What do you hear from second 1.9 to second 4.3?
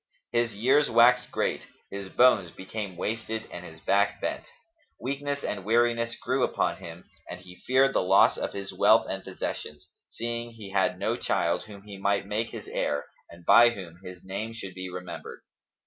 his bones became wasted and his back